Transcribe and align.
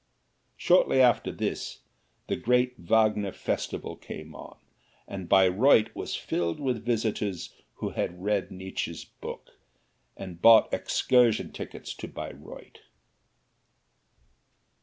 Shortly 0.57 0.99
after 0.99 1.31
this, 1.31 1.81
the 2.25 2.35
great 2.35 2.73
Wagner 2.79 3.31
festival 3.31 3.95
came 3.95 4.33
on, 4.33 4.57
and 5.07 5.29
Bayreuth 5.29 5.95
was 5.95 6.15
filled 6.15 6.59
with 6.59 6.83
visitors 6.83 7.53
who 7.75 7.91
had 7.91 8.23
read 8.23 8.49
Nietzsche's 8.49 9.05
book, 9.05 9.59
and 10.17 10.41
bought 10.41 10.73
excursion 10.73 11.51
tickets 11.51 11.93
to 11.93 12.07
Bayreuth. 12.07 12.77